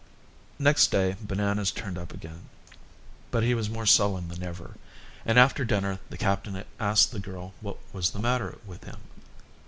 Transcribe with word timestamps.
Next 0.57 0.89
day 0.89 1.15
Bananas 1.21 1.69
turned 1.69 1.95
up 1.95 2.11
again, 2.11 2.49
but 3.29 3.43
he 3.43 3.53
was 3.53 3.69
more 3.69 3.85
sullen 3.85 4.29
than 4.29 4.41
ever, 4.41 4.73
and 5.27 5.37
after 5.37 5.63
dinner 5.63 5.99
the 6.09 6.17
captain 6.17 6.65
asked 6.79 7.11
the 7.11 7.19
girl 7.19 7.53
what 7.61 7.77
was 7.93 8.09
the 8.09 8.17
matter 8.17 8.57
with 8.65 8.83
him. 8.83 8.97